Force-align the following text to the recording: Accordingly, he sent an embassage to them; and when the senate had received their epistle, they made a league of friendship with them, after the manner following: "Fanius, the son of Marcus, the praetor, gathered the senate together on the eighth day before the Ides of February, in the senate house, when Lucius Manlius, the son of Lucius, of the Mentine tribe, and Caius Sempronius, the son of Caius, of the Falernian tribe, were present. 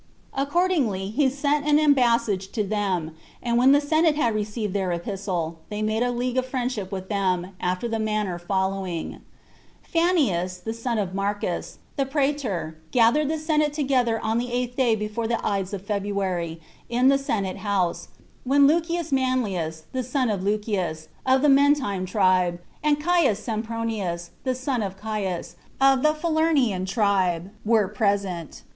Accordingly, 0.33 1.11
he 1.11 1.29
sent 1.29 1.67
an 1.67 1.77
embassage 1.77 2.51
to 2.53 2.63
them; 2.63 3.11
and 3.43 3.55
when 3.59 3.71
the 3.71 3.79
senate 3.79 4.15
had 4.15 4.33
received 4.33 4.73
their 4.73 4.91
epistle, 4.91 5.59
they 5.69 5.83
made 5.83 6.01
a 6.01 6.11
league 6.11 6.37
of 6.39 6.45
friendship 6.47 6.91
with 6.91 7.07
them, 7.07 7.51
after 7.59 7.87
the 7.87 7.99
manner 7.99 8.39
following: 8.39 9.19
"Fanius, 9.83 10.57
the 10.57 10.73
son 10.73 10.97
of 10.97 11.13
Marcus, 11.13 11.77
the 11.97 12.07
praetor, 12.07 12.79
gathered 12.89 13.27
the 13.29 13.37
senate 13.37 13.73
together 13.73 14.19
on 14.25 14.39
the 14.39 14.51
eighth 14.51 14.75
day 14.75 14.95
before 14.95 15.27
the 15.27 15.39
Ides 15.45 15.71
of 15.71 15.85
February, 15.85 16.59
in 16.89 17.09
the 17.09 17.19
senate 17.19 17.57
house, 17.57 18.07
when 18.43 18.65
Lucius 18.65 19.11
Manlius, 19.11 19.83
the 19.91 20.01
son 20.01 20.31
of 20.31 20.41
Lucius, 20.41 21.09
of 21.27 21.43
the 21.43 21.47
Mentine 21.47 22.07
tribe, 22.07 22.59
and 22.83 22.99
Caius 22.99 23.37
Sempronius, 23.37 24.31
the 24.45 24.55
son 24.55 24.81
of 24.81 24.97
Caius, 24.97 25.57
of 25.79 26.01
the 26.01 26.15
Falernian 26.15 26.87
tribe, 26.87 27.51
were 27.63 27.87
present. 27.87 28.63